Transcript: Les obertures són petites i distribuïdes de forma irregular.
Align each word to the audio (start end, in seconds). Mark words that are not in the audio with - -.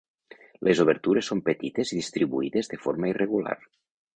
Les 0.67 0.81
obertures 0.85 1.29
són 1.33 1.43
petites 1.49 1.91
i 1.95 1.99
distribuïdes 1.99 2.73
de 2.73 2.81
forma 2.87 3.13
irregular. 3.13 3.59